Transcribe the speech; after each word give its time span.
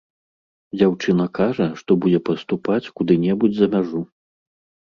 Дзяўчына 0.77 1.27
кажа, 1.39 1.67
што 1.81 1.97
будзе 2.05 2.19
паступаць 2.31 2.81
куды-небудзь 3.01 3.57
за 3.61 3.67
мяжу. 3.75 4.01